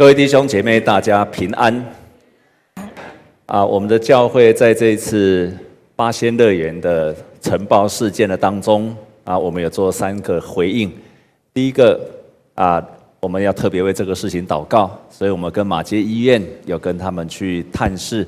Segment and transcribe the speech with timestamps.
[0.00, 1.84] 各位弟兄姐妹，大家平安。
[3.44, 5.54] 啊，我们的教会在这一次
[5.94, 10.90] 八仙乐园的晨报事件的当中，啊，我们有做三个回应。
[11.52, 12.00] 第一个，
[12.54, 12.82] 啊，
[13.20, 18.26] 我们要特别为这个事情祷告，所以我们跟马街医院有跟他们去探视，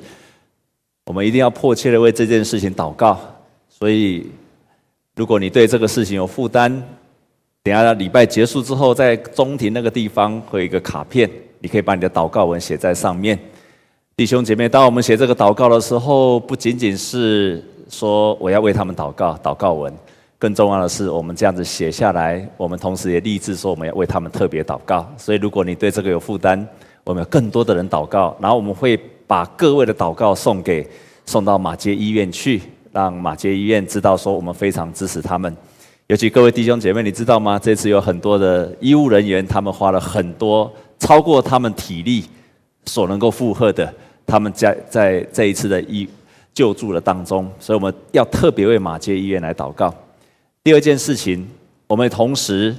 [1.06, 3.18] 我们一定要迫切的为这件事情祷告。
[3.70, 4.30] 所以，
[5.16, 6.70] 如果你对这个事情有负担，
[7.62, 11.30] 等下礼拜结束之后，在中庭那个地方会有一个卡片。
[11.62, 13.38] 你可以把你的祷告文写在上面，
[14.16, 19.94] 弟兄姐妹，当我们写这个祷告的时候，不仅仅是说我要为他们祷告，祷告文，
[20.40, 25.08] 更重要的是，我们这样子写下来，我们同时也立志说我们要为他们特别祷告。
[25.16, 26.66] 所以，如果你对这个有负担，
[27.04, 28.98] 我们有更多的人祷告，然后我们会
[29.28, 30.84] 把各位的祷告送给
[31.26, 35.56] 送到马街医院去，让马街医院知道说我们非常支持他们。
[36.08, 37.56] 尤其各位弟兄姐妹，你知道吗？
[37.56, 40.68] 这次有很多的医务人员，他们花了很多。
[41.02, 42.24] 超过他们体力
[42.84, 43.92] 所能够负荷的，
[44.24, 46.08] 他们在在这一次的医
[46.54, 49.92] 救助的当中，所以我们要特别为马街医院来祷告。
[50.62, 51.44] 第二件事情，
[51.88, 52.72] 我们也同时，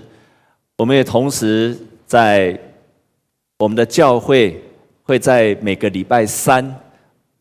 [0.78, 2.58] 我们也同时在
[3.58, 4.58] 我们的教会
[5.04, 6.74] 会在每个礼拜三，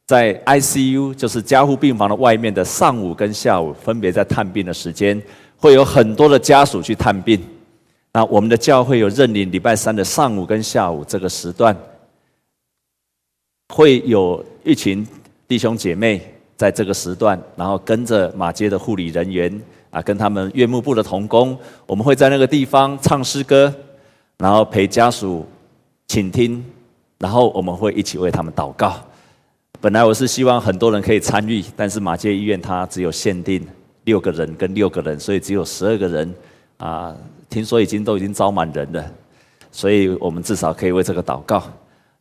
[0.04, 5.22] 在 ICU 就是加护病房的外面的上午跟下午，分别在探病的时间，
[5.56, 7.40] 会有很多的家属去探病。
[8.14, 11.74] 那我们的教会有认领礼拜三的上午跟下午这个时段，
[13.70, 15.06] 会有一群
[15.48, 16.20] 弟兄姐妹
[16.54, 23.74] 在这个时段，然后跟着马街的护理人员啊，跟他们院牧部的同工，我们会在那个地方唱诗歌，
[24.36, 25.46] 然后陪家属
[26.08, 26.62] 倾听，
[27.16, 29.02] 然后我们会一起为他们祷告。
[29.80, 33.66] 本来我是希望很多人可以参与，但是马街医院它只有限定
[34.04, 36.34] 六个人跟六个人，所以只有十二个人
[36.76, 37.16] 啊。
[37.52, 39.04] 听说已经都已经招满人了，
[39.70, 41.62] 所以我们至少可以为这个祷告。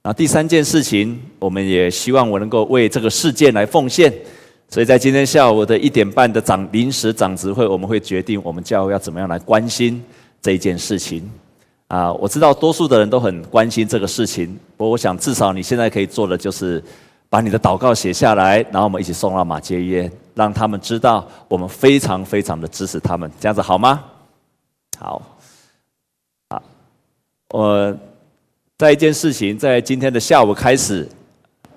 [0.04, 4.14] 那第三件事情，我们也希望我能够为这个事件来奉献。
[4.68, 10.04] 所以在今天下午的一点半的长临时长执会，我们会决定我们教会要怎么样来关心
[10.42, 11.30] 这一件事情。
[11.88, 16.82] 啊，我知道多数的人都很关心这个事情，不过我想至少你现在可以做的就是
[17.30, 23.30] 把你的祷告写下来，然后我们一起送到马街医院，让他们知道我们非常非常的支持他们。
[23.42, 24.02] 这样子好吗？
[24.98, 25.22] 好，
[27.52, 27.98] 我
[28.78, 31.06] 在一件事情，在今天的下午开始，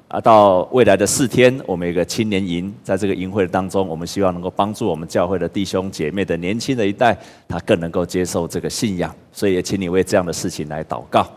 [0.07, 7.19] 啊，到未来的四天，我们有一个青年营，在这个营会当中，我们希望能够帮助我们教会的弟兄姐妹的年轻的一代，
[7.49, 11.29] 他更能够接受这个信仰，所以也请你为这样的事情来祷告。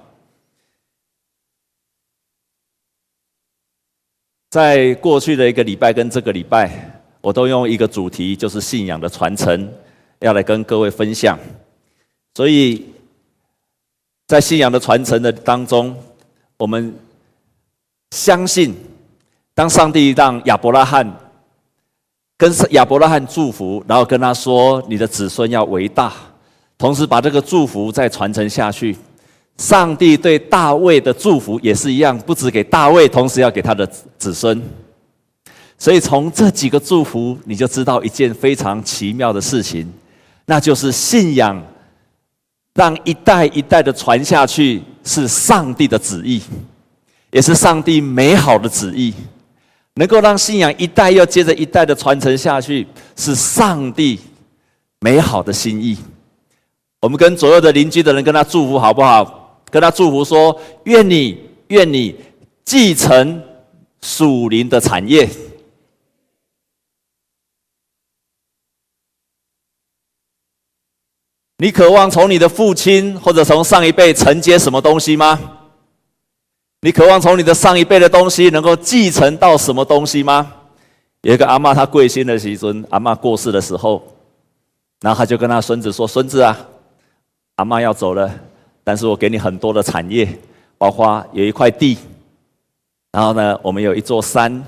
[4.52, 9.68] 在过去的一个礼拜跟这个礼拜，我都用一个主题，就是信仰的传承，
[10.20, 11.38] 要来跟各位分享。
[12.36, 12.86] 所以，
[14.28, 15.96] 在信仰的传承的当中，
[16.58, 16.94] 我们
[18.12, 18.76] 相信，
[19.56, 21.10] 当上帝让亚伯拉罕
[22.38, 26.12] 跟亚伯拉罕祝福，然后跟他说：“你的子孙要为大。”
[26.78, 28.96] 同时把这个祝福再传承下去。
[29.58, 34.62] 上帝对大卫的祝福也是一样，不止给大卫，同时要给他的子孙。
[35.78, 39.90] 所以从这几个祝福，你就知道一件非常奇妙的事情，
[40.46, 41.64] 那就是信仰。
[42.78, 46.40] 让一代一代的传下去，是上帝的旨意，
[47.32, 49.12] 也是上帝美好的旨意。
[49.96, 54.20] 能够让信仰一代又接着一代的传承下去，是上帝
[55.00, 55.98] 美好的心意。
[57.02, 59.60] 我们跟左右的邻居的人跟他祝福好不好？
[59.72, 61.36] 跟他祝福说：愿你
[61.70, 62.16] 愿你
[62.64, 63.42] 继承
[64.04, 65.28] 属灵的产业。
[71.60, 75.40] 你渴望从你的父亲或者从上一辈承接什么东西吗？
[76.82, 80.54] 你渴望从你的上一辈的东西能够继承到什么东西吗？
[81.22, 84.04] 有一个阿嬷，她贵姓的时阵，阿嬷过世的时候，
[85.02, 86.56] 然后他就跟他孙子说：“孙子啊，
[87.56, 88.32] 阿嬷要走了，
[88.84, 90.30] 但是我给你很多的产业，
[90.78, 91.98] 包括有一块地，
[93.12, 94.64] 然后呢，我们有一座山，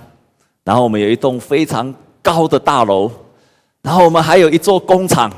[0.63, 1.93] 然后我们有一栋非常
[2.23, 3.11] 高的大楼，
[3.83, 5.31] 然后我们还有一座工厂，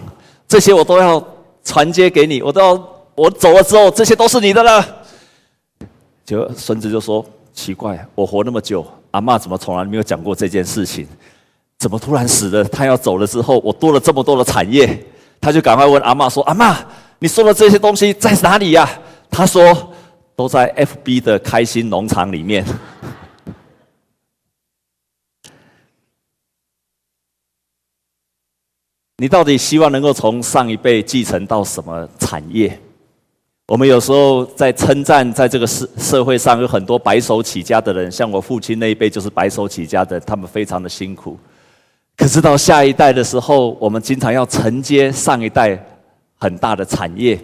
[0.48, 1.22] 这些我都要。”
[1.64, 4.86] 传接给你，我都要我走了之后，这些都是你的了。
[6.26, 11.08] 结果孙子就说：“奇怪，我活那么久，阿嬷怎么从来没有讲过这件事情？
[11.80, 12.64] 怎么突然死了？
[12.66, 14.98] 他要走了之后，我多了这么多的产业。”
[15.42, 16.76] 他就赶快问阿嬷说：“阿嬷，
[17.18, 18.88] 你说的这些东西在哪里呀？”
[19.30, 19.92] 他说
[20.36, 22.64] ：“都在 FB 的开心农场里面。”
[29.22, 32.76] 你到底希望能够从上一辈继承到什么产业？
[33.68, 41.38] 我们有时候在称赞，在这个社社会上有很多白手起家的人，像我父亲那一辈就是白手起家的，他们非常的辛苦。
[42.18, 45.80] 可是到下一代的时候，我们经常要承接上一代
[46.40, 47.40] 很大的产业。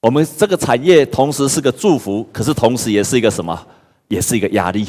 [0.00, 3.56] 我们这个产业同时是个祝福，可是同时也是一个什么？
[4.08, 4.84] 也是一个压力。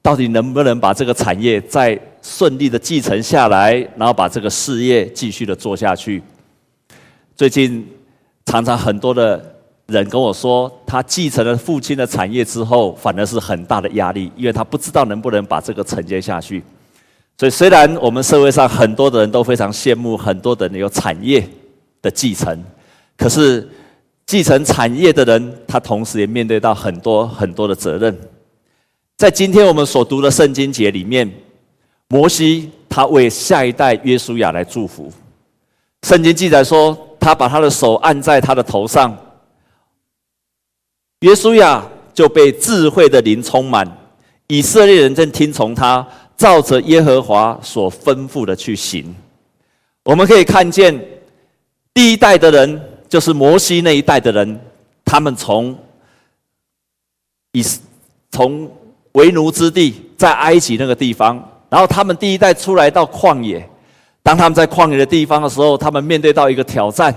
[0.00, 6.22] 到底能不能把这个产业在顺利的继承下来，然后把这个事业继续的做下去？
[7.34, 7.86] 最近
[8.46, 9.54] 常常很多的
[9.86, 16.62] 人跟我说，他继承了父亲的产业之后，反而是很大的压力，因为他不知道能不能把这个承接下去。
[17.36, 21.44] 所以，虽然我们社会上很多的人都非常羡慕很多的人有产业
[22.00, 22.62] 的继承，
[23.16, 23.68] 可是
[24.26, 28.16] 继承产业的人，他同时也面对到很多很多的责任。
[29.16, 31.28] 在今天我们所读的圣经节里面，
[32.12, 35.10] 摩西他为下一代约书亚来祝福。
[36.02, 39.16] 圣经记载说，他把他的手按在他的头上，
[41.20, 41.82] 约书亚
[42.12, 43.90] 就被智慧的灵充满，
[44.46, 46.06] 以色列人正听从他。
[46.36, 49.14] 照着耶和华所吩咐的去行，
[50.02, 50.98] 我们可以看见
[51.94, 54.60] 第一代的人，就是摩西那一代的人，
[55.04, 55.78] 他们从
[57.52, 57.64] 以
[58.30, 58.68] 从
[59.12, 63.66] 为奴之地，在埃及那个地方，然后他们第一代出来到旷野，
[64.22, 67.14] 当他们在旷野的地方的时候，他们面对到一个挑战。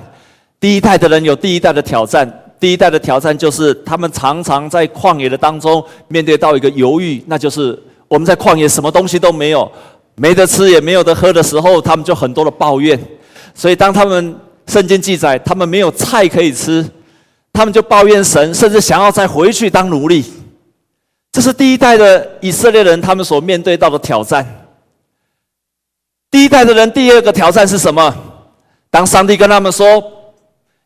[0.61, 2.25] 第一代的人有第一代的挑战，
[2.57, 7.77] 第一代的挑战就是他们常常在旷野的当中面对到一个犹豫，那就是。
[8.07, 9.69] 我们在旷野什么东西都没有，
[10.13, 12.97] 没得吃也没有得喝的时候，他们就很多的抱怨。
[13.55, 14.33] 所以当他们
[14.67, 16.85] 圣经记载他们没有菜可以吃，
[17.51, 20.23] 他们就抱怨神，甚至想要再回去当奴隶。
[21.35, 24.69] 这是第一代的以色列人他们所面对到的挑战。
[26.31, 28.15] 第一代的人第二个挑战是什么？
[28.89, 30.01] 当上帝跟他们说：“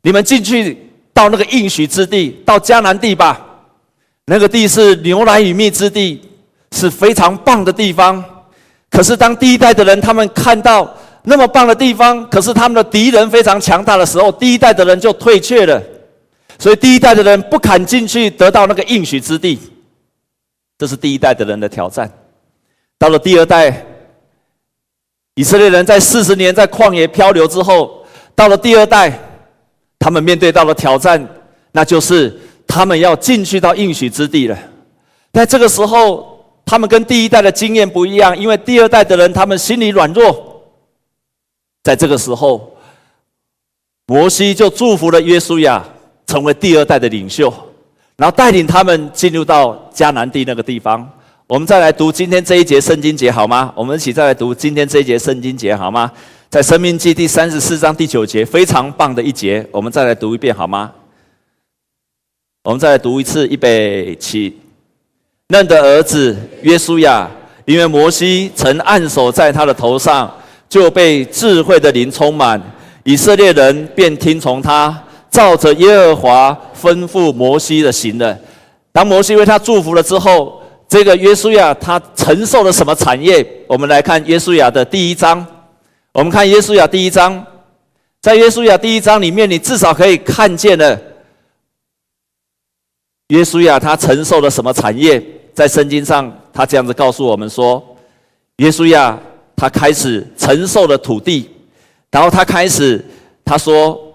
[0.01, 3.39] 你们进去到那个应许之地，到迦南地吧，
[4.25, 6.19] 那个地是牛奶与蜜之地。”
[6.75, 8.23] 是非常棒的地方，
[8.89, 10.91] 可是当第一代的人他们看到
[11.25, 15.79] 那么棒的地方，可是他们的敌人非常强大的时候，第一代的人就退却了，
[16.57, 19.59] 所以第一代的人不敢进去得到那个应许之地，
[20.79, 22.11] 这是第一代的人的挑战。
[22.97, 23.85] 到了第二代，
[25.35, 28.03] 以色列人在四十年在旷野漂流之后，
[28.33, 29.13] 到了第二代，
[29.99, 31.23] 他们面对到了挑战，
[31.71, 32.35] 那就是
[32.65, 34.57] 他们要进去到应许之地了，
[35.31, 36.39] 在这个时候。
[36.65, 40.61] 他们跟第一代的经验不一样，因为第二代的人他们心里软弱。
[41.81, 42.77] 在这个时候，
[44.05, 45.83] 摩西就祝福了约书亚
[46.27, 47.51] 成为第二代的领袖，
[48.19, 51.09] 然后带领他们进入到迦南地那个地方。
[51.47, 53.71] 我们再来读今天这一节圣经节好吗？
[53.73, 56.11] 我们一起再来读今天这一节圣经节好吗？
[56.49, 60.91] 在生命记第三十四章第九节，非常棒的一节，我们再来读一遍好吗？
[62.65, 64.59] 我们再来读一次，预备起。
[65.47, 67.25] 嫩的儿子约书亚，
[67.63, 70.29] 因为摩西曾按手在他的头上，
[70.67, 72.61] 就被智慧的灵充满，
[73.05, 75.01] 以色列人便听从他，
[75.31, 78.39] 照着耶和华吩咐摩西的行的。
[78.91, 83.45] 当摩西为他祝福了之后，这个约书亚他承受了什么产业？
[83.67, 85.45] 我们来看约书亚的第一章。
[86.13, 87.45] 我们看约书亚第一章，
[88.21, 90.99] 在约书亚第一章里面，你至少可以看见了
[93.27, 95.23] 约书亚他承受了什么产业？
[95.53, 97.83] 在圣经上，他这样子告诉我们说
[98.57, 99.17] ：“约书亚
[99.55, 101.49] 他开始承受了土地，
[102.09, 103.05] 然后他开始
[103.45, 104.08] 他说，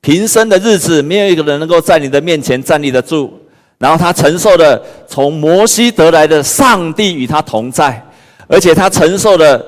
[0.00, 3.32] 平生的日子没有一个人能够在你的面前站立得住。
[3.78, 4.78] 然后他承受了
[5.08, 8.06] 从摩西得来的上帝与他同在，
[8.46, 9.64] 而且他承受了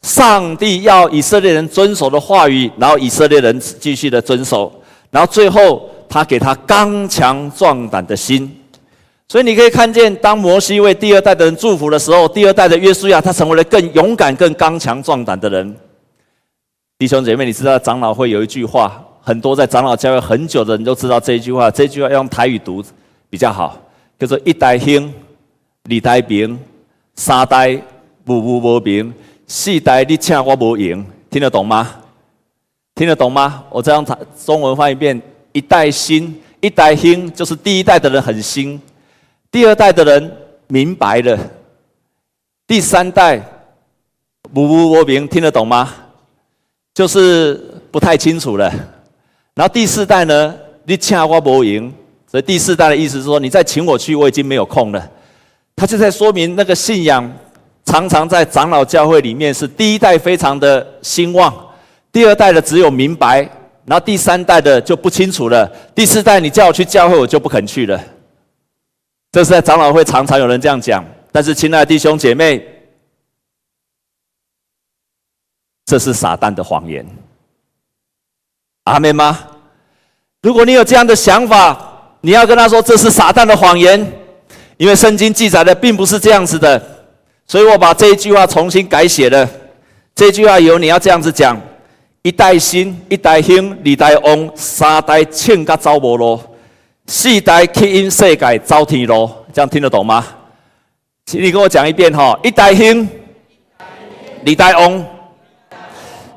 [0.00, 4.72] 上帝要以色列人遵守的话语，然后以色列人继续的遵守，
[5.10, 8.50] 然后最后他给他刚强壮胆的心。”
[9.28, 15.76] 所以你可以看见，当摩西为第二代的人祝福的时候，第二代的约书亚他成为了更勇敢、更刚强壮胆的人。
[16.98, 21.70] 弟兄姐妹，你知道长老会有一句话，很多在长老教会很久的人都知道这一句话。
[21.70, 22.84] 这句话用台语读
[23.30, 23.80] 比较好，
[24.18, 25.14] 叫做“一代兴，
[25.88, 26.58] 二代平，
[27.14, 27.80] 三代
[28.26, 29.14] 无无无平，
[29.46, 31.88] 四代你请我无赢”，听得懂吗？
[32.96, 33.64] 听得懂吗？
[33.70, 38.80] 我这样台中文翻一遍：“一代兴，一代兴，就是第一代的人很新。”
[39.52, 40.36] 第二代的人
[40.66, 41.38] 明白了，
[42.66, 43.40] 第三代
[44.52, 45.94] 无无无明听得懂吗？
[46.92, 47.54] 就是
[47.90, 48.72] 不太清楚了。
[49.54, 50.54] 然后第四代呢，
[50.84, 51.92] 你请我无赢，
[52.30, 55.10] 所以第四代的意思是说，你再请我去，我已经没有空了。
[55.76, 57.30] 他就在说明那个信仰
[57.84, 61.54] 常常在长老教会里面是第一代非常的兴旺，
[62.10, 63.40] 第二代的只有明白，
[63.84, 65.70] 然后第三代的就不清楚了。
[65.94, 68.02] 第四代你叫我去教会，我就不肯去了。
[69.32, 71.04] 这是在长老会常常有人这样讲。
[71.34, 72.62] 但是，亲爱的弟兄姐妹，
[75.86, 77.06] 这是撒旦的谎言。
[78.84, 79.38] 阿门吗？
[80.42, 81.76] 如果你有这样的想法，
[82.20, 84.12] 你要跟他说这是撒旦的谎言，
[84.76, 86.80] 因为圣经记载的并不是这样子的。
[87.46, 89.48] 所以我把这一句话重新改写了。
[90.14, 91.60] 这句话由你要这样子讲。
[92.22, 96.40] 一代兴，一代兴，二代旺，三代庆甲走无路，
[97.06, 100.24] 四代吸引世界走天路，这样听得懂吗？
[101.26, 102.38] 请你跟我讲一遍哈！
[102.42, 103.08] 一代兴，
[104.46, 105.04] 二代翁，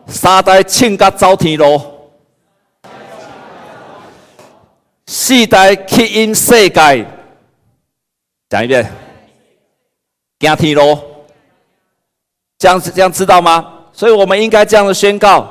[0.08, 1.80] 三代庆甲走天路，
[5.08, 7.06] 四代吸引世界，
[8.50, 8.92] 讲一遍，
[10.40, 10.98] 行天路，
[12.58, 13.66] 这样这样知道吗？
[13.94, 15.48] 所以我们应该这样的宣告。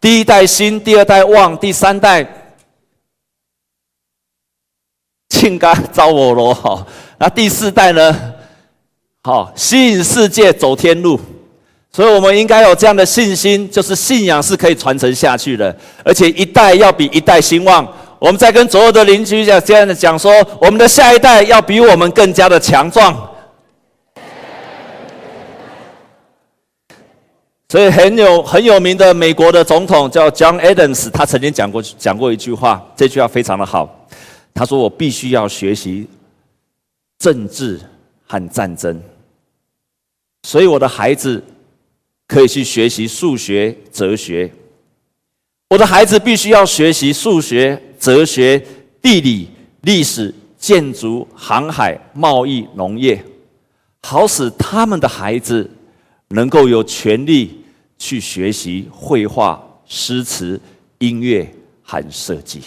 [0.00, 2.26] 第一代兴，第二代旺，第三代
[5.28, 6.86] 庆嘎招我罗好，
[7.18, 8.34] 那第四代呢？
[9.22, 11.18] 好，吸引世界走天路。
[11.92, 17.86] 所以我们应该有这样的信心，就是信仰是可以传承下去的，而且一代要比一代兴旺。
[18.20, 23.28] 我们在跟左右的邻居讲这样的讲说，我们的下一代要比我们更加的强壮。
[27.70, 34.06] 所以很有很有名的美国的总统叫 John Adams，他曾经讲过讲过一句话，这句话非常的好。
[34.52, 36.06] 他说：“我必须要学习
[37.18, 37.80] 政治
[38.26, 39.00] 和战争，
[40.42, 41.42] 所以我的孩子
[42.26, 44.52] 可以去学习数学、哲学。
[45.68, 48.60] 我的孩子必须要学习数学、哲学、
[49.00, 49.48] 地理、
[49.82, 53.24] 历史、建筑、航海、贸易、农业，
[54.02, 55.70] 好使他们的孩子
[56.30, 57.58] 能够有权利。”
[58.02, 60.58] 去学习绘画、诗词、
[61.00, 61.46] 音乐
[61.82, 62.62] 和设计。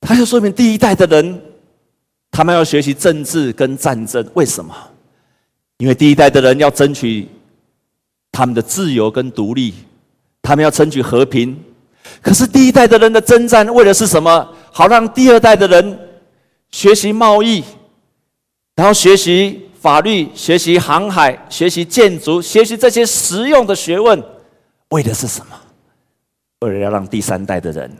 [0.00, 1.42] 他就说明第一代的人，
[2.30, 4.26] 他们要学习政治跟战争。
[4.32, 4.74] 为什么？
[5.76, 7.28] 因为第一代的人要争取
[8.32, 9.74] 他们的自由跟独立，
[10.40, 11.54] 他们要争取和平。
[12.22, 14.48] 可是第一代的人的征战为的是什么？
[14.72, 15.98] 好让第二代的人
[16.70, 17.64] 学习贸易，
[18.76, 19.66] 然后学习。
[19.80, 24.22] 法律学习、航海学习、建筑学习这些实用的学问，
[24.90, 25.58] 为的是什么？
[26.60, 27.90] 为了要让第三代的人，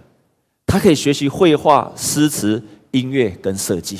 [0.66, 3.96] 他可以学习绘画、诗词、音乐跟设计。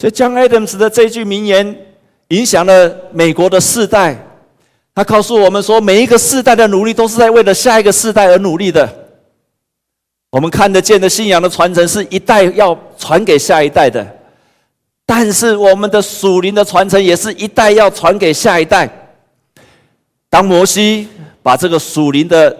[0.00, 1.86] 所以，John Adams 的这句名言
[2.30, 4.18] 影响了美国的世代。
[4.92, 9.07] 他告诉我们说，每一个世代的努力都是在为了下一个世代而努力的。
[10.30, 14.06] 我们看得见的信仰的传承，是一代要传给下一代的。
[15.06, 18.88] 但是我们的属灵的传承也是一代要传给下一代。
[20.28, 21.08] 当摩西
[21.42, 22.54] 把这个属灵的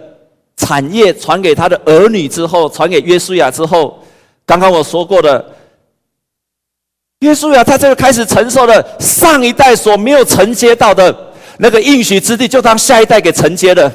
[0.57, 4.03] 产业传给他的儿女之后，传给约书亚之后，
[4.47, 5.45] 刚刚我说过的，
[7.19, 11.15] 约书亚他这个开始承受了上一代所没有承接到的
[11.59, 13.93] 那个应许之地，就当下一代给承接了。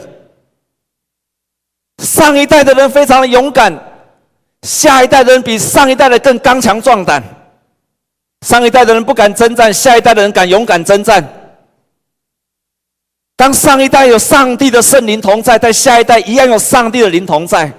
[2.03, 3.73] 上一代的人非常的勇敢，
[4.63, 7.23] 下一代的人比上一代的更刚强壮胆。
[8.47, 11.27] 上一代的人不敢征战，下一代的人敢勇敢征战。
[13.37, 17.73] 当上一代有上帝的圣灵同在，在下一代一样有上帝的灵同在。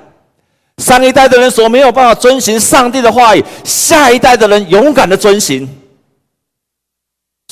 [0.80, 5.70] 上一代的人所没有办法遵行上帝的话语，下一代的人勇敢的遵行。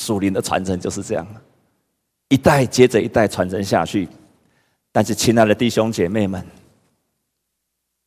[0.02, 1.26] 属灵的传承就是这样，
[2.28, 4.08] 一代接着一代传承下去。
[4.96, 6.46] 但是，亲爱的弟兄姐妹们，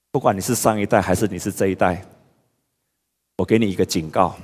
[0.10, 2.01] 不管你是上一代还是你是这一代，
[3.36, 4.38] 我给你一个警告。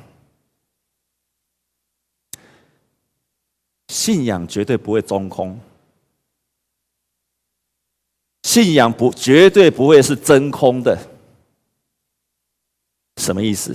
[3.88, 5.58] 信仰绝对不会中空，
[8.42, 11.00] 信仰不绝对不会是真空的。
[13.16, 13.74] 什么意思？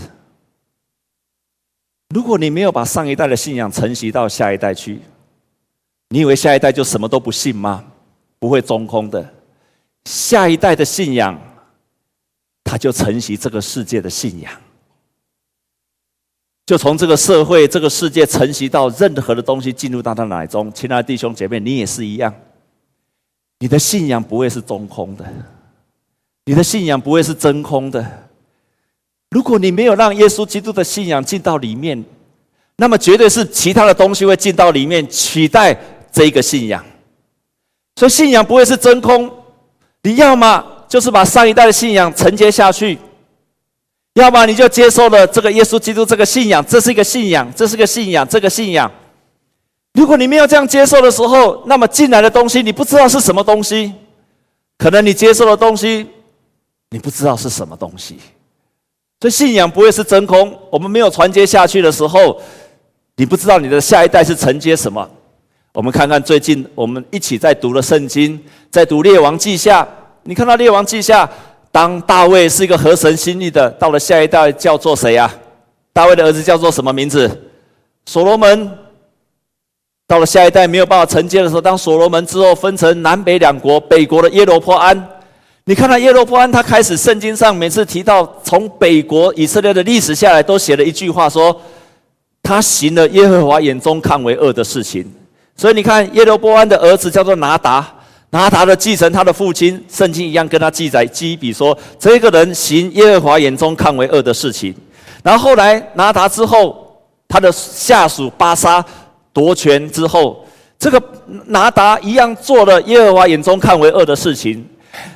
[2.10, 5.00] 如果你没有把上一代的信仰承袭到下一代去，
[6.10, 7.92] 你以为下一代就什么都不信吗？
[8.38, 9.28] 不会中空的，
[10.04, 11.38] 下一代的信仰，
[12.62, 14.52] 他就承袭这个世界的信仰。
[16.66, 22.34] 就从这个社会、这个世界承袭到任何的东西进入到他脑中，亲爱的弟兄姐妹，你也是一样。
[23.58, 25.24] 你的信仰不会是中空的，
[26.44, 28.28] 你的信仰不会是真空的。
[29.30, 32.04] 如果你没有让耶稣基督的信仰进到里面，
[32.76, 35.76] 那么绝对是其他的东西会进到里面取代
[36.12, 36.84] 这个信仰。
[37.98, 39.28] 所以信仰不会是真空，
[40.04, 42.96] 你要么就是把上一代的信仰承接下去。
[44.14, 48.88] 要么你就接受了这个耶稣基督这个信仰，这是一个信仰，这是个信仰，这个信仰。
[49.94, 53.92] 如果你没有这样接受的时候，那么进来的东西你不知道是什么东西，
[54.76, 56.06] 可能你接受的东西，
[56.90, 58.20] 你不知道是什么东西。
[59.20, 60.56] 所以信仰不会是真空。
[60.70, 62.40] 我们没有传接下去的时候，
[63.16, 65.10] 你不知道你的下一代是承接什么。
[65.78, 68.36] 我们看看最近我们一起在读的圣经，
[68.68, 69.86] 在读列王记下，
[70.24, 71.30] 你看到列王记下，
[71.70, 75.32] 当大卫是一个合神心意的，到了下一代叫做谁呀？
[75.92, 77.30] 大卫的儿子叫做什么名字？
[78.06, 78.76] 所罗门。
[80.08, 85.08] 到了下一代没有办法承接的时候，当所罗门之后分成南北两国，北国的耶罗波安，
[85.64, 91.56] 你看到耶罗波安，他开始圣经上每次提到从北国以色列的历史下来，都写了一句话说，
[92.42, 95.08] 他行了耶和华眼中看为恶的事情。
[95.58, 97.86] 所以你看耶罗波安的儿子叫做拿达，
[98.30, 104.74] 拿达的继承他的父亲，圣经一样跟他记载记一笔说，这个人行耶和华眼中看为恶的事情。
[105.22, 106.96] 然后后来拿达之后，
[107.28, 108.82] 他的下属巴沙。
[109.30, 110.44] 夺权之后，
[110.80, 111.00] 这个
[111.46, 114.66] 拿达一样做了耶和华眼中看为恶的事情。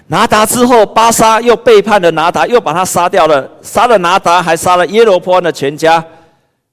[0.07, 6.05] 拿达之后，巴沙又背叛了拿达，又把他杀掉了，杀了拿达，还杀了耶罗波安的全家。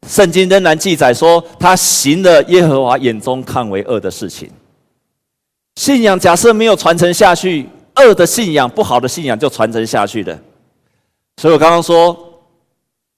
[0.07, 4.49] 圣经仍然记载说，他行了耶和华眼中看为恶的事情。
[5.75, 10.39] 信仰假设没有传承下去，恶的信仰、不好的信仰就传承下去了。
[11.37, 12.25] 所以我刚刚说。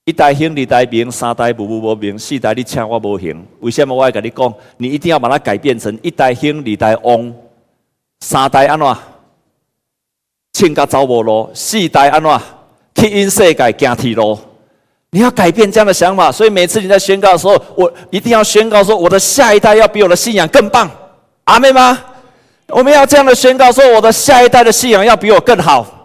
[0.05, 3.45] 一代兴，二代兵，三代无无无明，四代你请我无行。
[3.59, 4.51] 为什么我要跟你讲？
[4.77, 7.33] 你一定要把它改变成一代兴，二代翁，
[8.21, 8.97] 三代安怎？
[10.53, 12.41] 请甲走无路，四代安怎？
[12.95, 14.37] 去因世界行铁路。
[15.11, 16.31] 你要改变这样的想法。
[16.31, 20.89] 所以每次你在宣告的时候，我一定要宣告说：我的下一代要比我的信仰更棒。
[21.45, 21.97] 阿妹吗？
[22.67, 25.97] 我们要这样的宣告说：我的下一代的信仰要比我更好。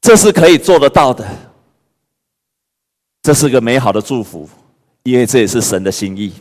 [0.00, 1.26] 这是可以做得到的。
[3.22, 4.48] 这是个美好的祝福，
[5.02, 6.32] 因为这也是神的心意。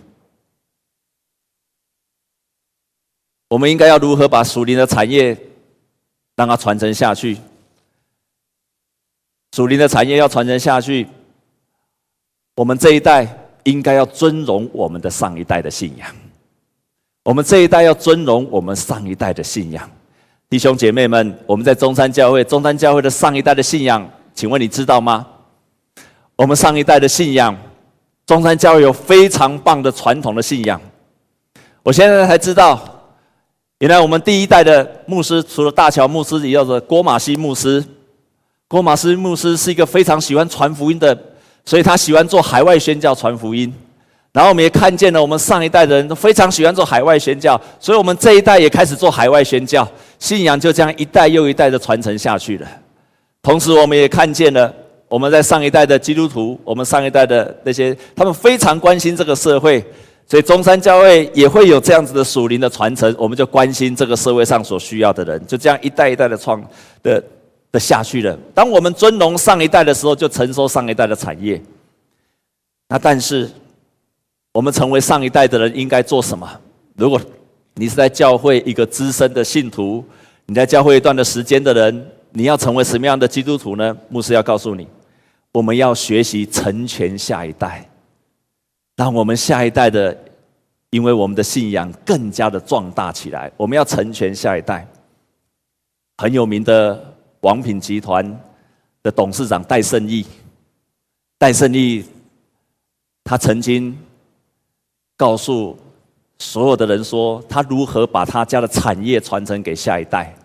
[3.50, 5.38] 我们应该要如何把属灵的产业
[6.36, 7.38] 让它传承下去？
[9.54, 11.08] 属灵的产业要传承下去，
[12.58, 13.28] 我们这一代
[13.66, 16.10] 应该要尊荣我们的上一代的信仰。
[17.24, 19.88] 我们这一代要尊荣我们上一代的信仰。
[20.50, 25.28] 弟兄姐妹们，我们在中山教会，中山教会的上一代的信仰，请问你知道吗？
[26.36, 27.56] 我们上一代的信仰，
[28.26, 30.82] 中山教会有非常棒的传统的信仰。
[31.84, 32.82] 我现在才知道，
[33.78, 37.86] 原来我们第一代的牧师，除了大乔牧师，也叫做郭马西牧师。
[38.68, 41.16] 郭马西牧师是一个非常喜欢传福音的，
[41.68, 43.72] 所以他喜欢做海外宣教传福音。
[44.32, 49.86] 然后我们也看见了，我们上一代人都非常喜欢做海外宣教，所以我们这一代也开始做海外宣教，
[50.18, 52.68] 信仰就这样一代又一代的传承下去了。
[53.42, 54.74] 同时，我们也看见了。
[55.10, 59.84] 我们在上一代的基督徒，我们上一代的那些，他们非常关心这个社会，
[60.26, 63.14] 所以中山教会也会有这样子的属灵的传承。
[63.18, 66.64] 我们就关心这个社会上所需要的人，就这样一代一代的创
[67.02, 67.24] 的
[67.80, 68.38] 下去了。
[68.54, 71.62] 当我们尊荣上一代的时候，就承受上一代的产业。
[72.90, 73.50] 那但是，
[74.54, 76.50] 我们成为上一代的人应该做什么？
[76.96, 77.20] 如果
[77.76, 80.04] 你是在教会一个资深的信徒，
[80.46, 83.96] 你在教会一段的时间的人，你要成为什么样的基督徒呢？
[84.10, 84.88] 牧师要告诉你。
[85.54, 87.90] 我们要学习成全下一代，
[88.96, 90.16] 让我们下一代的，
[90.92, 93.52] 因为我们的信仰更加的壮大起来。
[93.58, 94.88] 我们要成全下一代。
[96.18, 97.14] 很有名的
[97.48, 98.26] 王品集团
[99.02, 100.26] 的董事长戴胜义，
[101.38, 102.04] 戴胜义，
[103.24, 103.98] 他曾经
[105.16, 105.80] 告诉
[106.40, 110.36] 所有的人说，他如何把他家的产业传承给下一代，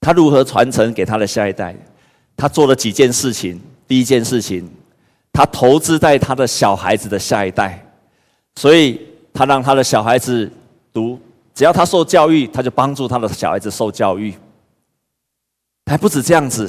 [0.00, 1.74] 他如何传承给他的下一代。
[2.36, 3.60] 他做了几件事情。
[3.88, 4.70] 第一件事情，
[5.32, 7.84] 他投资在他的小孩子的下一代，
[8.54, 9.00] 所以
[9.32, 10.48] 他让他的小孩子
[10.92, 11.18] 读，
[11.54, 14.32] 只要他受教育，他就帮助他的小孩子受教育。
[15.86, 16.68] 还不止这样子，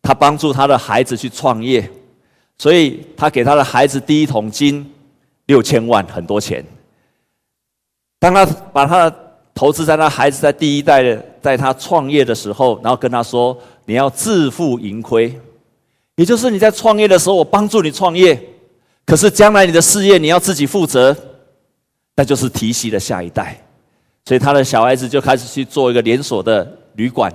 [0.00, 1.90] 他帮助他的孩子去创业，
[2.58, 4.88] 所以他给他的孩子第一桶金
[5.46, 6.64] 六千万，很多钱。
[8.20, 9.16] 当他把他的
[9.54, 13.58] 投资在他孩子在第一代的，在他创业的时候，然后跟他说。
[13.86, 15.38] 你要自负盈亏，
[16.14, 18.42] 也就是你在创业的时候，我帮助你创业，
[19.04, 21.14] 可是将来你的事业你要自己负责，
[22.16, 23.62] 那就是提携的下一代。
[24.24, 27.30] 所以他的小孩子就开始去做一个连锁的旅馆，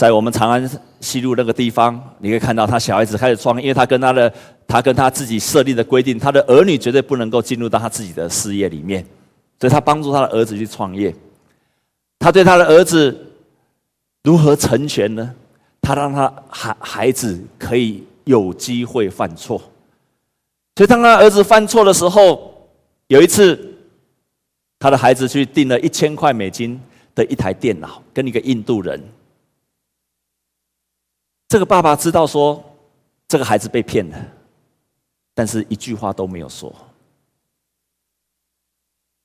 [0.00, 4.32] 在我们长安西路那个地方，你可以看到他小孩子开始创业，因为他跟他的
[4.66, 9.04] 他跟他自己设立的规定，他的儿女绝对不能够进入到他自己的事业里面，
[9.58, 11.14] 所以他帮助他的儿子去创业，
[12.18, 13.26] 他对他的儿子。
[14.22, 15.34] 如何成全呢？
[15.82, 19.58] 他让他孩孩子可以有机会犯错，
[20.76, 22.70] 所以当他儿子犯错的时候，
[23.08, 23.58] 有一次，
[24.78, 26.80] 他的孩子去订了一千块美金，
[27.14, 28.98] 的一台电脑，跟一个印度人。
[31.50, 32.62] 这个爸爸知道说
[33.26, 34.16] 这个孩子被骗了，
[35.34, 36.72] 但是一句话都没有说。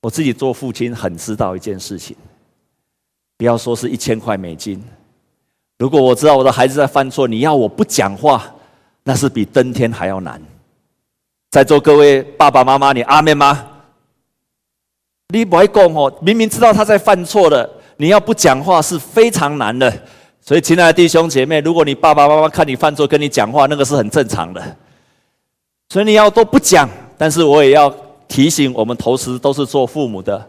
[0.02, 2.16] 我自己做父亲很知道一件事情，
[3.36, 4.82] 不要说是一千块美金，
[5.78, 8.52] 如果我知道我的孩子在犯错，你要我不讲话，
[9.04, 10.42] 那是比登天还要难。
[11.52, 13.68] 在座各位爸爸妈妈，你阿妹吗？
[15.28, 20.06] 你不会讲哦，明明知道他在犯错了，你要不讲话是非常难的。
[20.46, 24.76] 所以，亲爱的弟兄姐妹，如果你爸爸妈妈看你犯错跟你讲话，那个是很正常的。
[25.88, 27.90] 所以你要都不讲，但是我也要
[28.28, 30.48] 提醒我们，同时都是做父母的，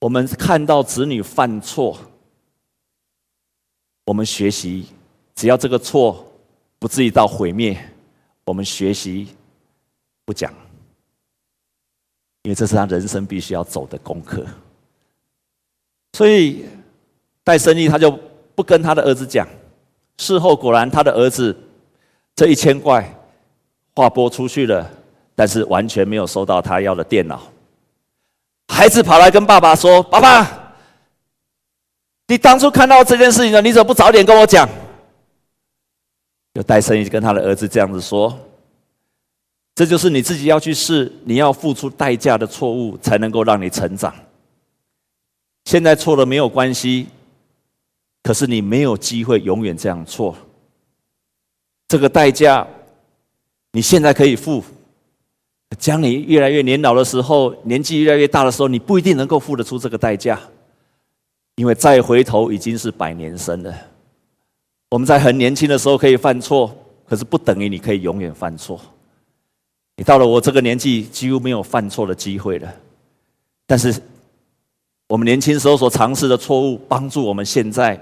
[0.00, 1.98] 我们看到子女犯错，
[4.06, 4.86] 我们学习，
[5.34, 6.26] 只要这个错
[6.78, 7.78] 不至于到毁灭，
[8.46, 9.28] 我们学习
[10.24, 10.50] 不讲。
[12.44, 14.42] 因为这是他人生必须要走的功课，
[16.14, 16.64] 所以
[17.44, 18.10] 戴生意他就
[18.54, 19.46] 不跟他的儿子讲。
[20.18, 21.56] 事后果然，他的儿子
[22.36, 23.04] 这一千块
[23.94, 24.88] 划拨出去了，
[25.34, 27.42] 但是完全没有收到他要的电脑。
[28.68, 30.74] 孩子跑来跟爸爸说：“爸爸，
[32.28, 34.68] 你当初看到这件事情了，你怎么不早点跟我讲？”
[36.54, 38.38] 就戴胜益跟他的儿子这样子说。
[39.74, 44.14] 这就是你自己要去试，你要付出代价的错误，才能够让你成长。
[45.64, 47.08] 现在错了没有关系，
[48.22, 50.36] 可是你没有机会永远这样错。
[51.88, 52.66] 这个代价，
[53.72, 54.62] 你现在可以付，
[55.78, 60.40] 将你越来越年老的时候，年纪越来越大的时候，你不一定能够付得出这个代价，
[61.56, 63.74] 因为再回头已经是百年身了。
[64.90, 66.74] 我们在很年轻的时候可以犯错，
[67.06, 68.80] 可是不等于你可以永远犯错。
[69.96, 72.74] 你到了我这个年纪，几乎没有犯错的机会了。
[73.66, 73.94] 但是，
[75.08, 78.00] 我们年轻时候所尝试的错误，帮助我们现在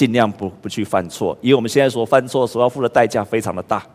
[0.00, 1.36] 尽量不不去犯错。
[1.42, 3.86] 因为我们现在所犯错所要付的代价非常的大。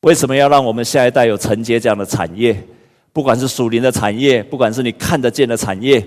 [0.00, 2.56] 为什么要让我们下一代有承接这样的产业？
[3.12, 6.02] 不管是属灵的产业，不管是你看得见的产业，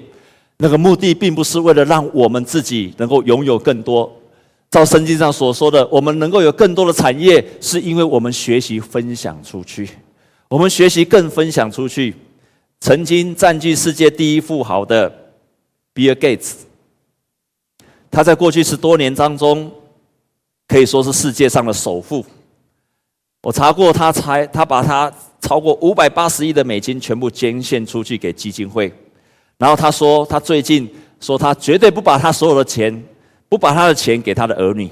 [0.57, 4.11] 那个目的并不是为了让我们自己能够拥有更多。
[4.71, 9.87] 照圣经上所说的，我们能够有更多的产业，是因为我们学习分享出去。
[10.49, 12.15] 我们学习更分享出去。
[12.79, 15.13] 曾经占据世界第一富豪的
[15.93, 16.65] 比尔·盖茨，
[18.11, 19.71] 他在过去十多年当中
[20.67, 22.23] 可以说是世界上的首富。
[23.41, 28.93] 我查过，他才他把他超过五百八十亿的美金全部捐献出去给基金会。
[29.57, 33.03] 然后他说，他最近说他绝对不把他所有的钱，
[33.47, 34.89] 不把他的钱给他的儿女。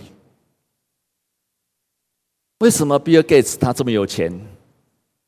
[2.59, 4.33] 为什么比尔·盖茨他这么有钱？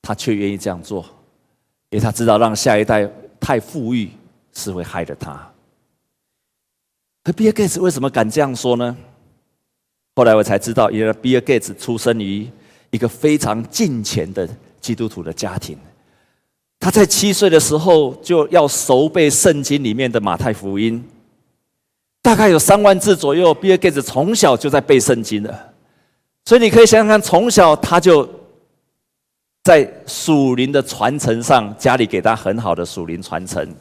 [0.01, 1.05] 他却愿意这样做，
[1.91, 3.07] 因为他知道让下一代
[3.39, 4.09] 太富裕
[4.53, 5.50] 是会害了他。
[7.23, 8.95] 可比尔盖茨为什么敢这样说呢？
[10.15, 12.49] 后来我才知道，因为比尔盖茨出生于
[12.89, 14.47] 一个非常敬虔的
[14.79, 15.77] 基督徒的家庭。
[16.79, 21.03] 他在七岁的时候就要熟背圣经里面的马太福音，
[22.21, 23.53] 大概有三万字左右。
[23.53, 25.73] 比尔盖茨从小就在背圣经了，
[26.45, 28.27] 所以你可以想想看，从小他就。
[29.63, 33.71] 在属灵的传承上，家里给他很好的属灵传承。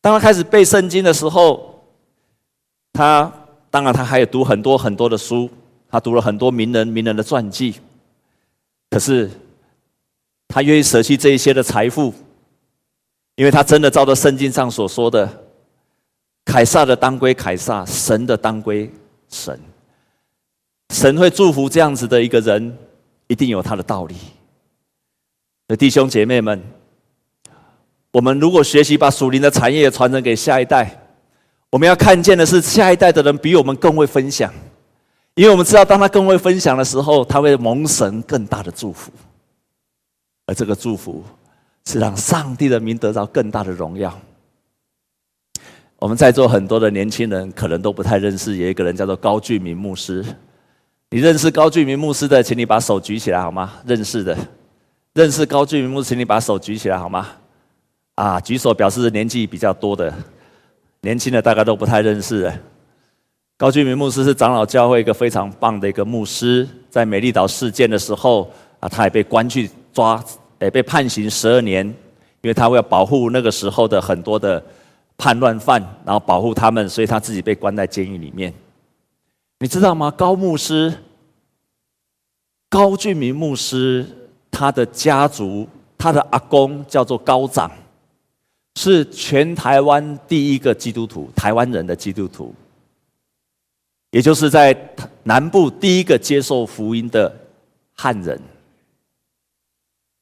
[0.00, 1.82] 当他开始背圣经的时候，
[2.92, 3.32] 他
[3.70, 5.48] 当然他还有读很多很多的书，
[5.88, 7.74] 他读了很多名人名人的传记。
[8.90, 9.30] 可是
[10.48, 12.12] 他愿意舍弃这一些的财富，
[13.36, 15.44] 因为他真的照着圣经上所说的，
[16.44, 18.90] 凯撒的当归凯撒，神的当归
[19.28, 19.60] 神。
[20.94, 22.76] 神会祝福这样子的一个人。
[23.30, 24.16] 一定有他的道理。
[25.68, 26.60] 的弟兄姐妹们，
[28.12, 31.00] 我们如果学习把属灵的产业传承给下一代，
[31.70, 34.52] 我们要看见的是下一代的人比我们更会分享，
[35.34, 39.12] 因为我们知道，当他更会分享的时候，他会蒙神更大的祝福，
[40.46, 41.22] 而这个祝福
[41.86, 44.18] 是让上帝的名得到更大的荣耀。
[46.00, 50.24] 我们在座很多的年轻人可能都不太认识，有一个人叫做高俊明牧师。
[51.10, 53.74] 你认识高俊明牧师的，请你把手举起来好吗？
[53.84, 54.36] 认识的，
[55.12, 57.28] 认识高俊明牧师，请你把手举起来好吗？
[58.20, 60.12] 啊，举手表示年纪比较多的，
[61.00, 62.52] 年轻的大概都不太认识。
[63.56, 70.22] 高俊明牧师是长老教会一个非常棒的一个牧师，在美丽岛事件的时候啊，他也被关去抓，
[70.60, 74.62] 也被判刑十二年，因为他为了保护那个时候的很多的
[75.16, 78.52] 叛乱犯，然后保护他们，所以他自己被关在监狱里面。
[79.60, 80.10] 你知道吗？
[80.10, 80.92] 高牧师，
[82.68, 84.04] 高俊明牧师，
[84.50, 87.70] 他的家族，他的阿公叫做高长，
[88.82, 92.54] 是全台湾第一个基督徒，台湾人的基督徒，
[94.10, 94.74] 也就是在
[95.22, 97.30] 南部第一个接受福音的
[97.94, 98.40] 汉人。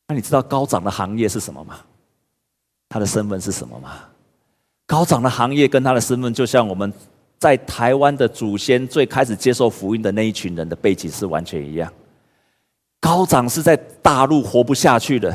[0.09, 1.79] 那你知道高长的行业是什么吗？
[2.89, 4.01] 他的身份是什么吗？
[4.87, 6.93] 高长的行业跟他的身份，就像我们
[7.39, 11.93] 在台湾的祖先最开始接受福音的那一群人的背景是完全一样。
[12.99, 15.33] 高长是在大陆活不下去的，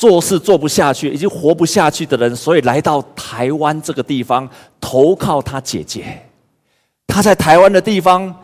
[0.00, 4.48] 做事做不下去，已经活不下去的人，所以来到台湾这个地方
[4.80, 6.22] 投靠他姐姐。
[7.06, 8.34] 他在台湾的地方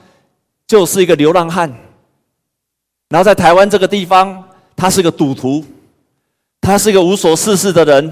[0.67, 1.73] 就是一个流浪汉，
[3.09, 4.45] 然后在台湾这个地方。
[4.79, 5.65] 他是个赌徒，
[6.61, 8.07] 他是一个无所事事的人，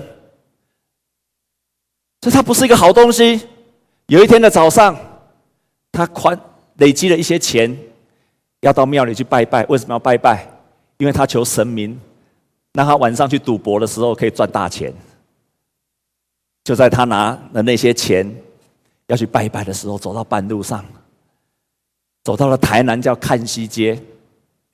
[2.22, 3.38] 所以他不是一个好东西。
[4.06, 4.96] 有一天的早上，
[5.92, 6.40] 他宽
[6.78, 7.78] 累积了一些钱，
[8.60, 9.62] 要到庙里去拜拜。
[9.66, 10.48] 为什么要拜拜？
[10.96, 12.00] 因为他求神明，
[12.74, 14.92] 那他晚上去赌博的时候可以赚大钱。
[16.64, 18.30] 就在他拿了那些钱
[19.06, 20.84] 要去拜拜的时候，走到半路上，
[22.24, 23.98] 走到了台南叫看溪街。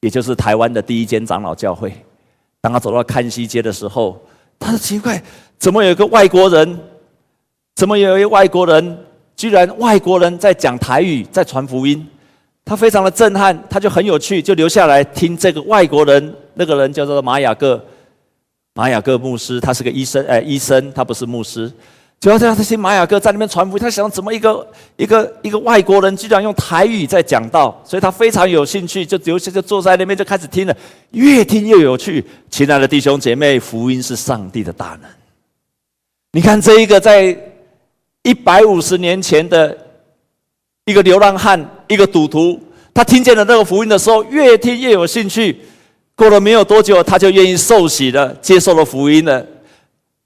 [0.01, 1.93] 也就是台湾的第一间长老教会。
[2.63, 4.19] 当他走到看溪街的时候，
[4.59, 5.23] 他说奇怪，
[5.59, 6.81] 怎么有一个外国人？
[7.75, 8.99] 怎么有一个外国人？
[9.37, 12.09] 居然外国人在讲台语，在传福音。
[12.65, 16.35] 他非常的震撼，他就很有趣，就留下来听这个外国人。
[16.55, 17.83] 那个人叫做马雅各，
[18.75, 21.73] 马雅各牧师，他是个医生，哎，医生，他不是牧师。
[22.21, 24.67] 就要这样，这些玛雅各在那边传福音，他想怎么一个
[24.99, 30.77] 一个一个外国人居然用台语在讲道，所以他非常有兴趣，就留下就坐在那边就开始听了，
[31.13, 32.23] 越听越有趣。
[32.51, 35.11] 亲爱的弟兄姐妹，福音是上帝的大能。
[36.33, 37.35] 你看这一个在
[38.23, 39.75] 一百五十年前的
[40.85, 41.59] 一个流浪汉，
[41.89, 42.61] 一个赌徒，
[42.93, 45.59] 他听见了那个福音的时候，越听越有兴趣。
[46.21, 49.43] 过了没有多久，他就愿意受洗了，接受了福音了。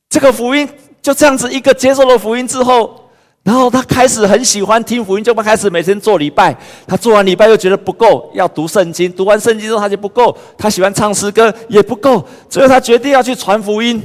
[0.09, 0.69] 这个福音。
[1.01, 2.99] 就这样子，一个接受了福音之后，
[3.43, 6.57] 然后他开始很喜欢听福音，就开始每天做礼拜。
[6.87, 9.13] 他做完礼拜又觉得不够，要读圣经。
[9.13, 10.35] 读完圣经之后，他就不够。
[10.57, 12.27] 他喜欢唱诗歌，也不够。
[12.49, 14.03] 最后他决定要去传福音，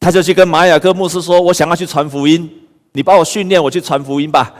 [0.00, 2.50] 他就去跟马雅各牧师说：“我想要去传福音，
[2.92, 4.52] 你帮我训练，我去传福音吧。”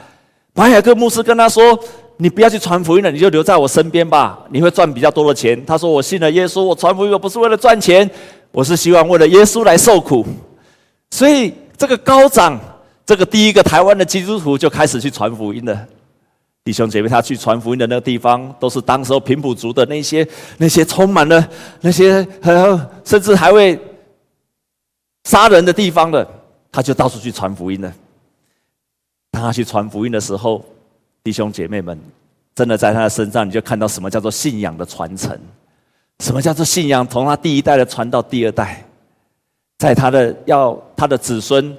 [0.55, 1.77] 马雅各牧师跟他说
[2.17, 8.09] ：“你不要去传福音了，你就留在我身边吧，你会赚比较多的钱。”他说：“我信了耶稣，我传福音我不是为了赚钱，
[8.51, 10.25] 我是希望为了耶稣来受苦。”
[11.11, 12.59] 所以，这个高长，
[13.05, 15.87] 这个第一个台湾的基督徒就开始去传福音了。
[16.63, 20.27] 弟兄姐妹，他去传福音的那个地方，都是当时候平埔族的那些
[20.57, 21.47] 那些充满了
[21.79, 22.27] 那些
[23.05, 23.79] 甚至还会
[25.23, 26.27] 杀人的地方的，
[26.69, 27.93] 他就到处去传福音了。
[29.31, 30.65] 当他去传福音的时候，
[31.27, 31.99] 弟兄姐妹们，
[32.55, 35.37] 真的在他的身上，你就看到什么叫做信仰的传承，
[36.21, 38.81] 什么叫做信仰从他第一代的传到第二代。
[39.77, 41.75] 在他的要他的子孙，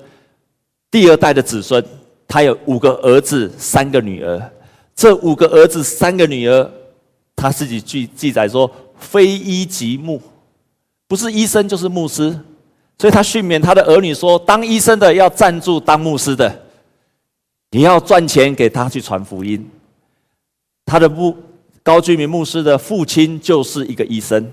[0.90, 1.82] 第二代的子孙，
[2.26, 4.38] 他有五个儿子，三个女儿。
[4.94, 6.70] 这五个儿子，三个女儿，
[7.34, 10.20] 他自己记记载说，非医即牧，
[11.06, 12.38] 不是医生就是牧师。
[12.98, 16.54] 所以他训勉他的儿女说，当医生的要赞助当牧师的，
[17.70, 19.68] 你要赚钱给他去传福音。
[20.86, 21.36] 他的牧
[21.82, 24.50] 高居民牧师的父亲就是一个医生。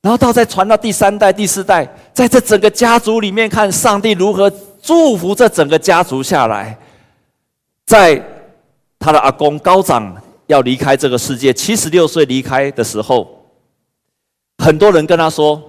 [0.00, 4.52] 然后到再传到第三代、第四代，在这整个家族里面看上帝如何
[4.82, 6.76] 祝福这整个家族下来。
[7.86, 8.20] 在
[8.98, 13.46] 他的阿公高长要离开这个世界，七十六岁离开的时候，
[14.58, 15.62] 很多人跟他说：“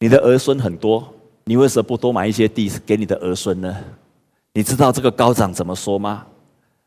[0.00, 1.06] 你的儿孙很多，
[1.44, 3.76] 你为什么不多买一些地给你的儿孙呢？”
[4.54, 6.24] 你知道这个高长怎么说吗？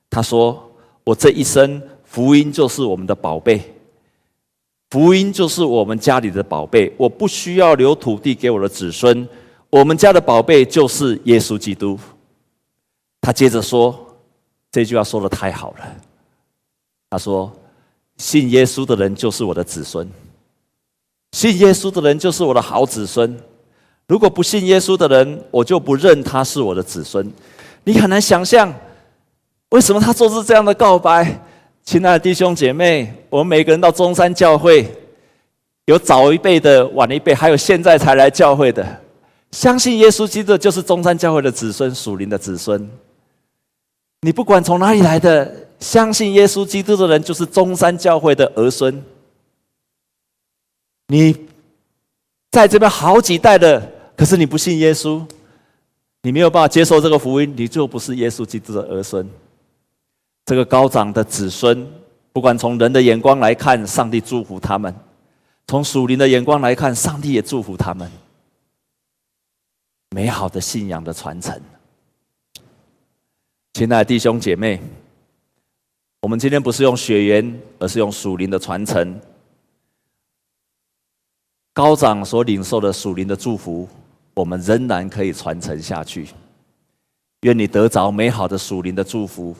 [0.09, 0.71] 他说
[1.03, 3.75] ：“我这一生福音就是我们的宝贝。”
[4.89, 9.27] 福音就是我们家里的宝贝，我不需要留土地给我的子孙，
[9.69, 11.99] 我们家的宝贝就是耶稣基督。
[13.19, 14.15] 他接着说，
[14.71, 15.95] 这句话说得太好了。
[17.09, 17.51] 他说
[18.15, 20.09] ：“信耶稣的人就是我的子孙，
[21.33, 23.37] 信耶稣的人就是我的好子孙。
[24.07, 27.29] 如果不信耶稣的人，我就不认他是我的子孙。”
[27.87, 28.73] 你很难想象，
[29.69, 31.41] 为什么他做出这样的告白。
[31.85, 34.85] 亲爱的弟兄姐妹，我们每个人到中山教会，
[35.85, 38.85] 有早一辈的、晚一辈，还有现在才来教会的，
[39.51, 42.89] 相信耶稣基督就是中山教会的子孙，属灵的子孙。
[44.19, 49.01] 你不管从哪里来的，相信耶稣基督的人就是中山教会的儿孙。
[51.07, 51.33] 你
[52.51, 55.25] 在这边好几代的，可是你不信耶稣，
[56.23, 59.29] 你没有办法接受这个福音，你就不是耶稣基督的儿孙。
[60.45, 61.87] 这个高长的子孙，
[62.33, 64.91] 不管从人的眼光来看，上帝祝福他们；
[65.67, 68.09] 从属灵的眼光来看，上帝也祝福他们。
[70.11, 71.61] 美好的信仰的传承。
[73.73, 74.81] 亲爱的弟兄姐妹，
[76.21, 79.19] 我们今天不是用血缘，而是用属灵的传承。
[81.73, 83.87] 高长所领受的属灵的祝福，
[84.37, 86.27] 我们仍然可以传承下去。
[87.41, 89.55] 愿你得着美好的属灵的祝福，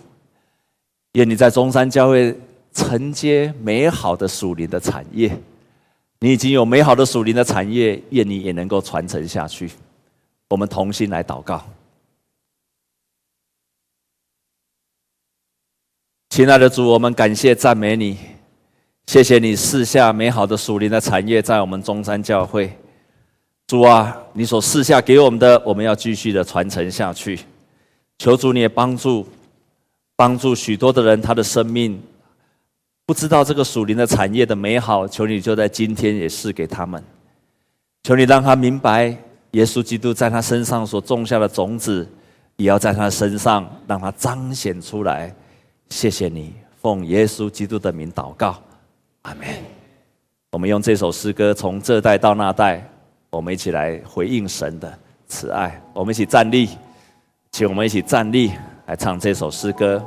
[1.14, 2.40] 愿你在中山教会
[2.74, 5.36] 承接美好的属灵的产业。
[6.20, 9.72] 你已经有美好的属灵的产业，愿你也能够传承下去。
[10.50, 11.66] 我们同心来祷告，
[16.30, 18.18] 亲爱的主，我们感谢赞美你，
[19.08, 22.78] 谢谢你赐下美好的属灵的产业在我们中山教会。
[23.68, 27.38] 主啊，你所赐下给我们的，我们要继续的传承下去。
[28.18, 29.28] 求主你也帮助，
[30.16, 32.02] 帮助许多的人，他的生命。
[33.06, 37.04] 不知道这个属灵的产业的美好，求你就在今天也赐给他们。
[38.04, 39.16] 求你让他明白，
[39.52, 42.08] 耶稣基督在他身上所种下的种子，
[42.56, 45.36] 也要在他身上让他彰显出来。
[45.90, 48.62] 谢谢你，奉耶稣基督的名祷告，
[49.24, 49.46] 阿门。
[50.52, 52.90] 我们用这首诗歌，从这代到那代，
[53.30, 55.82] 我们一起来回应神的慈爱。
[55.94, 56.70] 我们一起站立，
[57.52, 58.54] 请我们一起站立
[58.86, 60.04] 来唱这首诗歌。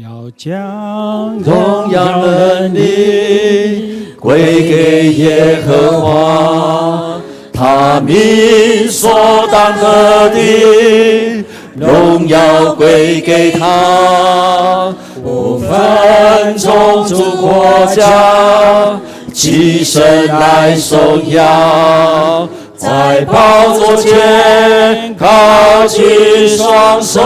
[0.00, 9.10] 要将荣耀能力归给耶和华，他名所
[9.50, 11.44] 当得的
[11.78, 18.98] 荣耀归给他，不分种族国家，
[19.34, 27.20] 齐声来颂扬，在宝座前高举双手。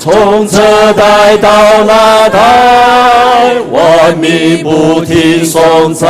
[0.00, 1.50] 从这代到
[1.86, 6.08] 那代，万民不停颂赞；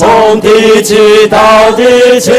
[0.00, 2.32] 从地极到地极，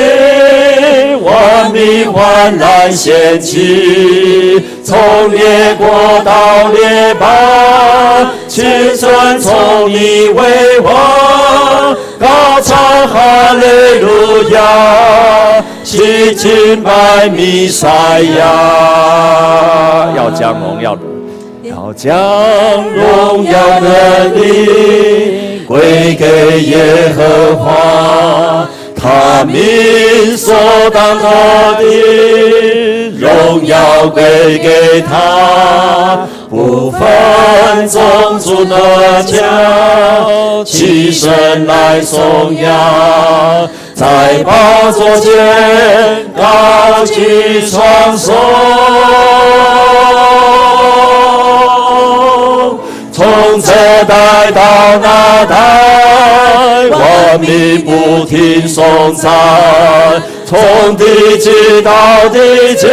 [1.22, 5.88] 万民欢然献祭；从列国
[6.26, 8.64] 到列邦，齐
[8.96, 15.64] 声称你为王，高唱哈利路亚。
[15.84, 20.98] 齐敬拜弥赛亚，要将荣耀，
[21.62, 22.18] 要将
[22.90, 30.54] 荣耀的你归给耶和华，他名所
[30.94, 31.24] 当得
[31.80, 43.70] 的荣耀归给他，不分种族的家，齐声来颂扬。
[43.96, 45.32] 在宝座前
[46.36, 48.34] 高举双手，
[53.22, 53.72] 从这
[54.06, 59.30] 代到那代，万民不停颂赞；
[60.48, 62.88] 从地极到地极，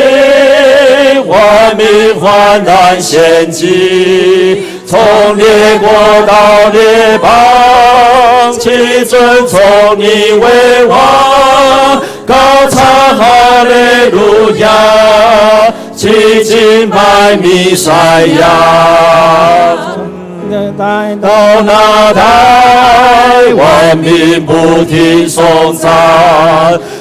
[1.27, 4.65] 万民患难献祭。
[4.87, 5.89] 从列国
[6.27, 9.59] 到列邦，齐尊崇
[9.97, 12.35] 你为王，高
[12.71, 12.85] 唱
[13.17, 20.08] 哈利路亚，齐敬拜弥赛亚。
[20.49, 25.91] 从这代到那代，万民不停颂赞；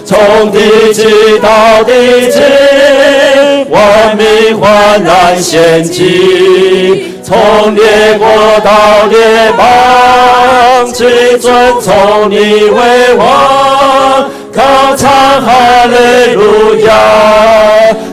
[0.03, 2.41] 从地极到地极，
[3.69, 7.13] 万民欢然献祭。
[7.23, 8.27] 从列国
[8.65, 15.07] 到列邦，齐尊崇你为王，高唱
[15.39, 16.91] 哈利路亚，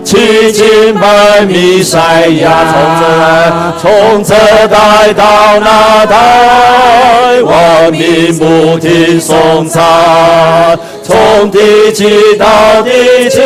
[0.05, 3.73] 齐敬拜弥赛亚。
[3.81, 4.35] 从这
[4.69, 5.25] 代到
[5.59, 9.81] 那代，万民不停颂赞；
[11.03, 12.91] 从地极到地
[13.31, 13.41] 极，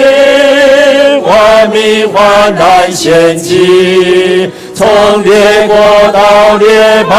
[1.23, 4.51] 万民欢然献祭。
[4.75, 5.77] 从列国
[6.13, 7.17] 到列邦，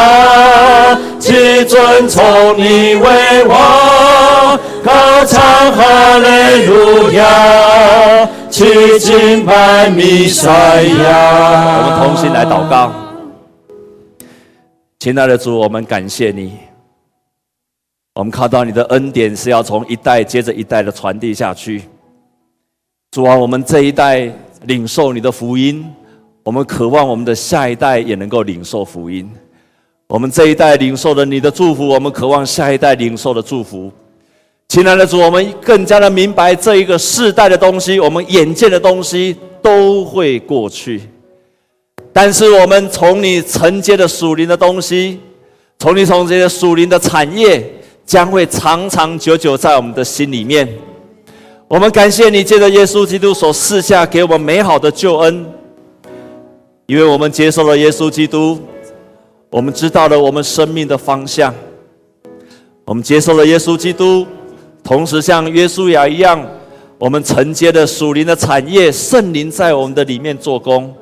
[1.19, 11.77] 齐尊崇你为王，高唱哈利路亚，齐敬拜弥赛亚。
[11.77, 12.91] 我们同心来祷告，
[14.99, 16.57] 亲爱的主，我们感谢你。
[18.15, 21.83] 我们看到你的恩典是要从一代接着一代的传递下去。
[23.11, 24.31] 主啊，我们这一代
[24.63, 25.85] 领受你的福音。
[26.43, 29.29] 我们渴望我们的下一代也能够领受福音。
[30.07, 33.91] 我们这一代领受了你的祝福，我们渴望下一代领受的祝福。
[34.69, 41.01] 亲爱的主，我们更加的明白这一个世代的东西，我们眼见的东西都会过去。
[42.13, 45.19] 但是我们从你承接的属灵的东西，
[45.79, 47.67] 从你从这些属灵的产业，
[48.05, 50.69] 将会长长久久在我们的心里面。
[51.67, 55.51] 我们感谢你，借着耶稣基督所赐下给我们美好的救恩，
[56.85, 58.59] 因为我们接受了耶稣基督，
[59.49, 61.51] 我们知道了我们生命的方向。
[62.85, 64.27] 我们接受了耶稣基督。
[64.83, 66.43] 同时，像约书亚一样，
[66.97, 70.93] 我们承接的属灵的产业，圣灵在我们的里面做工，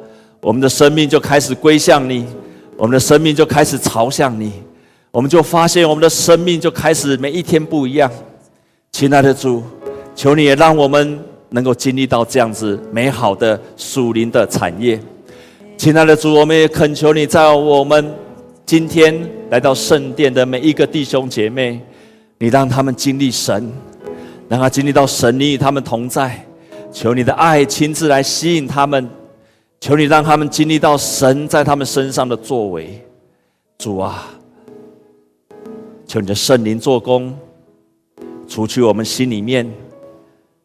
[0.42, 2.26] 我们的生命就开始归向你，
[2.76, 4.52] 我们的生命就开始朝向你，
[5.10, 8.12] 我们就发现我们的生命就开始每一天不一样。
[8.92, 9.64] 亲爱的主，
[10.16, 11.20] 求你也让我们
[11.50, 15.00] 能够经历到这样子美好的属灵的产业。
[15.78, 18.14] 亲爱的主，我们也恳求你，在我们
[18.66, 19.18] 今天
[19.50, 21.80] 来到圣殿的每一个弟兄姐妹。
[22.40, 23.72] 你让他们经历神，
[24.48, 26.44] 让他经历到神，你与他们同在。
[26.92, 29.10] 求你的爱亲自来吸引他们，
[29.80, 33.04] 求你让他们经历到神在他们身上的作为。
[33.78, 34.28] 主啊，
[36.08, 37.38] 求你的圣灵做工，
[38.48, 39.70] 除去我们心里面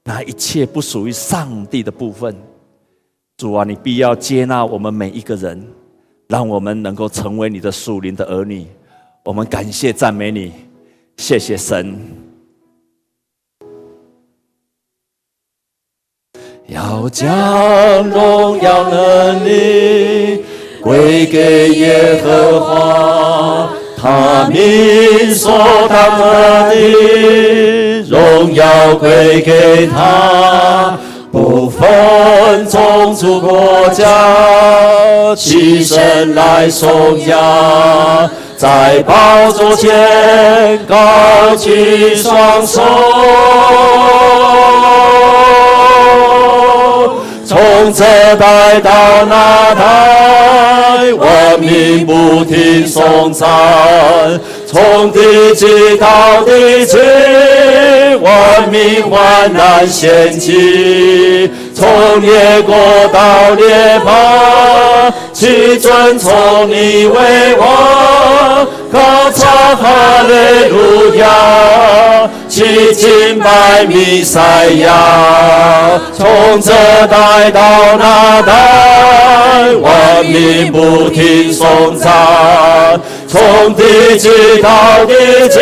[0.04, 2.34] 那一切不属于上帝的部分。
[3.36, 5.66] 主啊，你必要接纳我们每一个人，
[6.28, 8.66] 让我们能够成为你的属灵的儿女。
[9.24, 10.52] 我们感谢赞美你。
[11.16, 11.98] 谢谢神，
[16.66, 20.44] 要将荣耀能力
[20.82, 25.52] 归给耶和华，他名所
[25.88, 30.98] 当得的荣耀归给他，
[31.30, 38.28] 不分种族国家，齐声来颂扬。
[38.62, 40.96] 在宝座前高
[41.56, 42.80] 举双手，
[47.44, 48.04] 从这
[48.36, 53.48] 代到那代，万民不停颂赞；
[54.64, 56.96] 从地基到地基，
[58.20, 61.50] 万民患难献祭。
[61.82, 62.76] 从列国
[63.12, 76.00] 到列邦，齐尊崇你为王，高唱哈利路亚，齐敬拜弥赛亚。
[76.16, 76.72] 从这
[77.08, 77.60] 代到
[77.98, 84.28] 那代，万民不停颂赞；从地极
[84.62, 85.14] 到地
[85.48, 85.58] 极，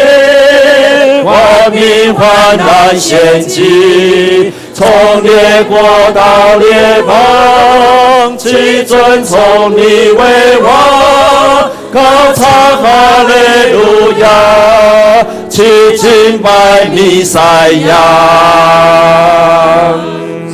[1.25, 4.53] 万民欢然献祭。
[4.81, 4.89] 从
[5.23, 5.79] 列国
[6.15, 12.01] 到列邦，齐尊崇你为王，高
[12.35, 12.49] 唱
[12.83, 14.27] 哈利路亚，
[15.51, 17.93] 齐敬拜弥赛亚。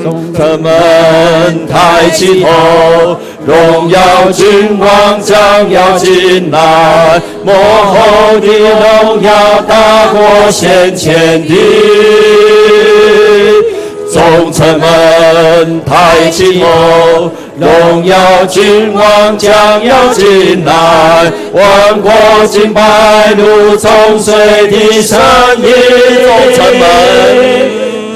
[0.03, 3.17] 众臣们抬起头，
[3.47, 11.55] 荣耀君王将要进来，末后的荣耀大过先前的。
[14.17, 22.11] 众臣们抬起头，荣耀君王将要进来，万国
[22.47, 24.35] 敬拜如众水
[24.69, 25.19] 的声
[25.59, 25.67] 音。
[26.25, 26.89] 众臣们，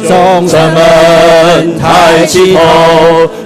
[0.08, 2.60] 众臣们抬起头，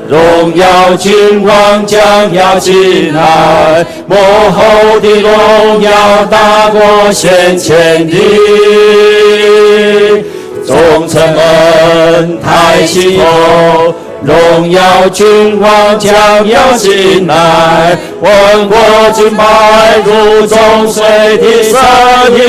[0.09, 4.17] 荣耀君王将要进来，末
[4.53, 8.15] 后的荣耀大过先前的。
[10.67, 16.13] 众臣们抬起头，荣耀君王将
[16.49, 18.79] 要醒来，万国
[19.13, 21.03] 敬拜如众水
[21.37, 21.79] 的声
[22.35, 22.41] 音，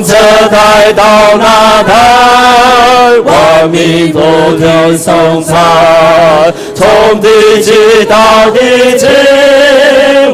[0.00, 0.14] 从这
[0.48, 1.04] 代到
[1.36, 1.92] 那代，
[3.22, 4.18] 万民不
[4.56, 5.54] 停颂赞，
[6.74, 7.28] 从地
[7.60, 9.06] 极到地极。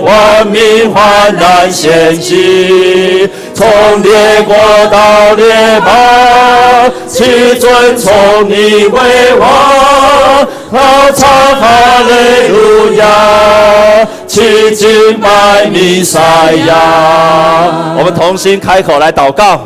[0.01, 3.67] 万民欢然献祭，从
[4.05, 4.55] 列国
[4.89, 10.47] 到列邦，齐尊崇你为王，
[10.77, 11.27] 高唱
[11.59, 17.95] 哈利路亚，齐敬拜弥赛亚。
[17.97, 19.59] 我们同心开口来祷告，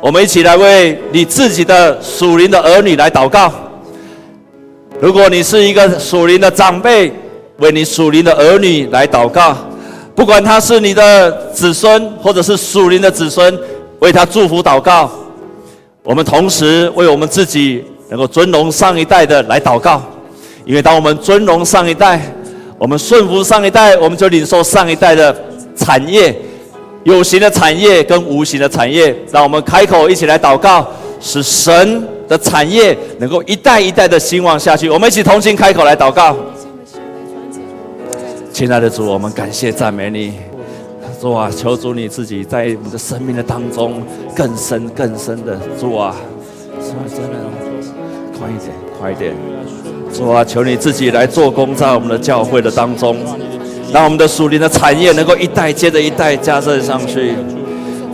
[0.00, 3.52] 我们一起来为你自己的属灵的儿女来祷告。
[5.00, 7.12] 如果你是一个属灵的长辈，
[7.56, 9.56] 为你属灵的儿女来祷告，
[10.14, 13.58] 不管他是你的子孙，或者是属灵的子孙，
[13.98, 15.10] 为他祝福祷告。
[16.04, 20.00] 我们同时为我们自己能够尊荣上一代的来祷告，
[20.64, 22.20] 因为当我们尊荣上一代，
[22.78, 25.34] 我们顺服上一代，我们就领受上一代的
[25.74, 26.34] 产业，
[27.04, 30.86] 有形的产业跟无形的产业，让我们开口一起来祷告，
[31.20, 34.88] 使神的产业能够一代一代的兴旺下去。
[34.88, 36.36] 我们一起同心开口来祷告。
[38.52, 40.34] 亲爱的主，我们感谢赞美你，
[41.20, 44.02] 主啊，求主你自己在我们的生命的当中
[44.34, 46.14] 更深更深的主啊，
[46.78, 46.90] 真
[47.30, 47.38] 的，
[48.38, 49.34] 快一点，快一点，
[50.12, 53.16] 主啊，求你自己来做工在我们的教会的当中。
[53.92, 57.34] 让我们的属灵的产业能够一代接着一代加增上去。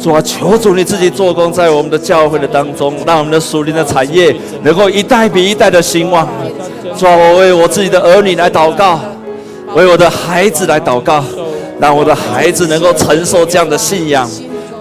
[0.00, 6.26] 主啊，求主你自己做工在我们的教会的当中，让我们的属灵的产业能够一代比一代的兴旺。
[6.96, 8.98] 主啊，我为我自己的儿女来祷告，
[9.74, 11.22] 为我的孩子来祷告，
[11.78, 14.26] 让我的孩子能够承受这样的信仰，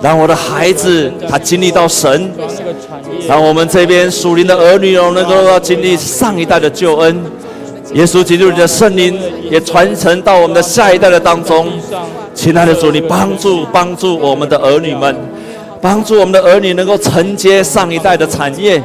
[0.05, 2.31] 让我的孩子他经历到神，
[3.27, 7.19] 让我们这边属灵的儿女哦能够要经历上一代的救恩。
[7.95, 11.69] 耶稣基督你的圣灵也传承到我们的下一代的当中，
[12.35, 15.15] 亲爱的主，你帮助帮助我们的儿女们，
[15.81, 18.79] 帮助我们的儿女能够承接上一代的产业，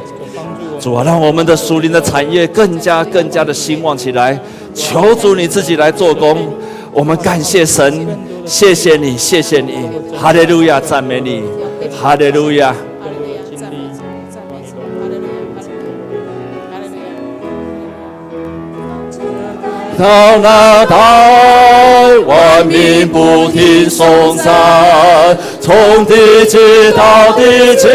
[0.80, 4.40] 主啊，让我们的属灵的产业更加更加的兴旺起来。
[4.74, 6.48] 求主你自己来做工，
[6.92, 8.08] 我们感谢神，
[8.50, 9.88] 谢谢你，谢谢你，
[10.20, 11.44] 哈利路亚，赞美你，
[12.02, 12.74] 哈利路亚。
[19.96, 27.86] 到那代，万民不停颂赞，从地极到地极，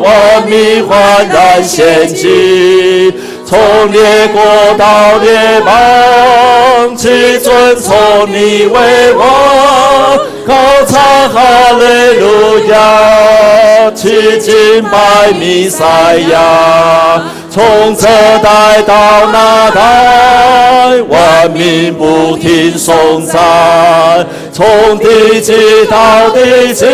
[0.00, 3.12] 万民欢然献祭，
[3.46, 4.42] 从列国
[4.76, 17.22] 到列邦，齐尊崇你为王，高唱哈利路亚，齐敬拜弥赛亚。
[17.48, 18.06] 从这
[18.42, 26.84] 代到那代，万民不停颂赞；从地极到地极，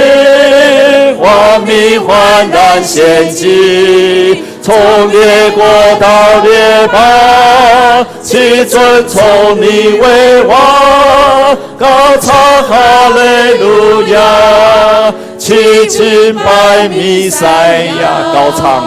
[1.19, 5.65] 万民欢然献祭；从列国
[5.99, 12.33] 到列邦，齐尊崇你为王，高唱
[12.63, 18.85] 哈利路亚，齐敬拜弥赛亚，高唱。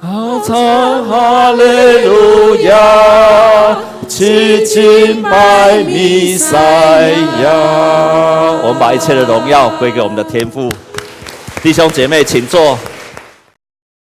[0.00, 7.10] 高唱哈利路亚，齐敬拜弥赛
[7.42, 7.50] 亚。
[8.62, 10.70] 我们把一切的荣耀归给我们的天父。
[11.60, 12.78] 弟兄姐妹，请坐。